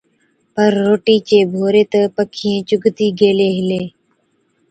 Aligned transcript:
پَر 0.53 0.71
روٽِي 0.85 1.17
چي 1.27 1.37
ڀوري 1.51 1.83
تہ 1.91 1.99
پَکِيئَين 2.15 2.59
چُگتِي 2.69 3.07
گيلين 3.19 3.51
هِلين، 3.57 3.87